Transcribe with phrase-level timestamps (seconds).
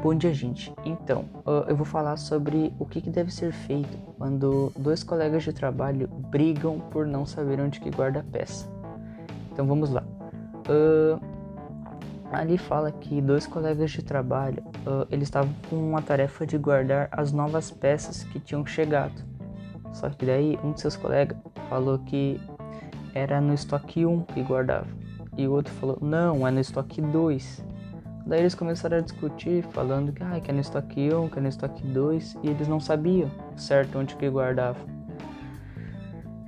[0.00, 0.72] Bom dia, gente.
[0.84, 1.24] Então,
[1.66, 6.78] eu vou falar sobre o que, deve ser feito quando dois colegas de trabalho brigam
[6.78, 8.70] por não saber onde que guarda a peça.
[9.50, 10.04] Então, vamos lá.
[10.68, 11.20] Uh,
[12.30, 17.08] ali fala que dois colegas de trabalho uh, eles estavam com uma tarefa de guardar
[17.10, 19.20] as novas peças que tinham chegado.
[19.92, 21.36] Só que daí um de seus colegas
[21.68, 22.40] falou que
[23.14, 24.86] era no estoque 1 que guardava
[25.38, 27.64] e o outro falou não, é no estoque 2.
[28.28, 31.40] Daí eles começaram a discutir, falando que, ah, que é no estoque 1, que é
[31.40, 34.78] no estoque 2, e eles não sabiam certo onde que guardava.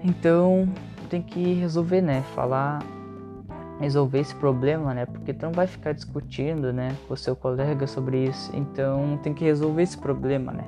[0.04, 0.68] Então
[1.08, 2.20] tem que resolver, né?
[2.34, 2.80] Falar,
[3.80, 5.06] resolver esse problema, né?
[5.06, 8.54] Porque tu não vai ficar discutindo, né, com o seu colega sobre isso.
[8.54, 10.64] Então tem que resolver esse problema, né?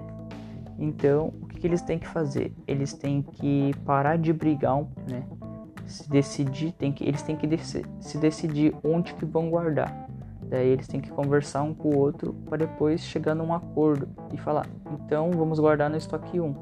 [0.78, 2.54] Então o que, que eles têm que fazer?
[2.66, 5.24] Eles têm que parar de brigar, né?
[5.84, 10.10] Se decidir, tem que, eles têm que se decidir onde que vão guardar.
[10.52, 14.36] Daí eles têm que conversar um com o outro para depois chegar num acordo e
[14.36, 16.54] falar: então vamos guardar no estoque 1.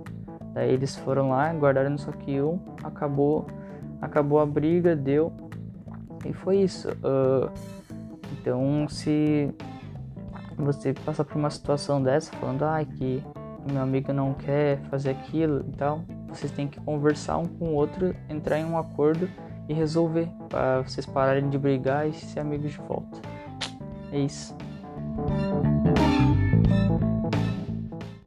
[0.54, 3.48] Daí eles foram lá, guardaram no estoque 1, acabou,
[4.00, 5.32] acabou a briga, deu
[6.24, 6.88] e foi isso.
[6.88, 7.50] Uh,
[8.32, 9.52] então se
[10.56, 13.20] você passar por uma situação dessa, falando ah, que
[13.72, 17.74] meu amigo não quer fazer aquilo e tal, vocês têm que conversar um com o
[17.74, 19.28] outro, entrar em um acordo
[19.68, 23.39] e resolver para vocês pararem de brigar e ser amigos de volta.
[24.12, 24.54] É isso.